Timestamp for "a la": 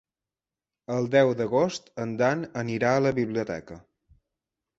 2.95-3.13